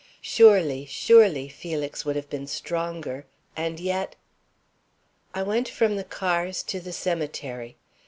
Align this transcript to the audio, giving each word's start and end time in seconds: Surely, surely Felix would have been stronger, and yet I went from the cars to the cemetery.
Surely, 0.23 0.83
surely 0.87 1.47
Felix 1.47 2.03
would 2.05 2.15
have 2.15 2.27
been 2.27 2.47
stronger, 2.47 3.27
and 3.55 3.79
yet 3.79 4.15
I 5.35 5.43
went 5.43 5.69
from 5.69 5.95
the 5.95 6.03
cars 6.03 6.63
to 6.63 6.79
the 6.79 6.91
cemetery. 6.91 7.77